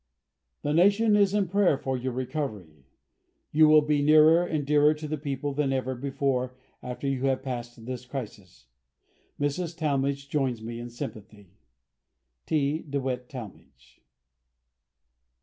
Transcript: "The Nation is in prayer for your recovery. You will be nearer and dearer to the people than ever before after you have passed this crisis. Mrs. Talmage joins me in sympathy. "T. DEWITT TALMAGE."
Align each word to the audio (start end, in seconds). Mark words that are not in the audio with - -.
"The 0.63 0.73
Nation 0.73 1.15
is 1.15 1.35
in 1.35 1.47
prayer 1.47 1.77
for 1.77 1.95
your 1.95 2.11
recovery. 2.11 2.87
You 3.51 3.67
will 3.67 3.83
be 3.83 4.01
nearer 4.01 4.43
and 4.43 4.65
dearer 4.65 4.95
to 4.95 5.07
the 5.07 5.15
people 5.15 5.53
than 5.53 5.71
ever 5.71 5.93
before 5.93 6.55
after 6.81 7.07
you 7.07 7.25
have 7.25 7.43
passed 7.43 7.85
this 7.85 8.05
crisis. 8.07 8.65
Mrs. 9.39 9.77
Talmage 9.77 10.27
joins 10.27 10.59
me 10.59 10.79
in 10.79 10.89
sympathy. 10.89 11.51
"T. 12.47 12.79
DEWITT 12.79 13.29
TALMAGE." 13.29 14.01